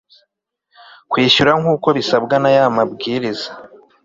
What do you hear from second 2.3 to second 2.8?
n aya